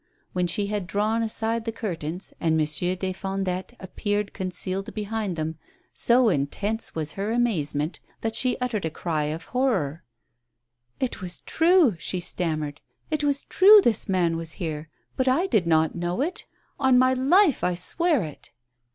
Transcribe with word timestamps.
When 0.33 0.47
she 0.47 0.65
had 0.65 0.87
drawn 0.87 1.21
aside 1.21 1.63
tbe 1.63 1.75
curtains, 1.75 2.33
and 2.39 2.57
Monsieur 2.57 2.95
des 2.95 3.13
Fondettes 3.13 3.75
appeared 3.79 4.33
con 4.33 4.49
cealed 4.49 4.91
behind 4.95 5.35
them, 5.35 5.59
so 5.93 6.29
intense 6.29 6.95
was 6.95 7.11
her 7.11 7.29
amazement 7.31 7.99
that 8.21 8.35
she 8.35 8.57
uttered 8.57 8.83
a 8.85 8.89
cry 8.89 9.25
of 9.25 9.45
horror. 9.53 10.03
"It 10.99 11.21
was 11.21 11.41
true," 11.41 11.97
she 11.99 12.19
stammered, 12.19 12.81
"it 13.11 13.23
was 13.23 13.43
true 13.43 13.79
this 13.79 14.09
man 14.09 14.37
was 14.37 14.53
here; 14.53 14.89
but 15.15 15.27
I 15.27 15.45
did 15.45 15.67
not 15.67 15.93
know 15.93 16.21
it. 16.21 16.47
On 16.79 16.97
my 16.97 17.13
life 17.13 17.63
I 17.63 17.75
swear 17.75 18.23
it!" 18.23 18.49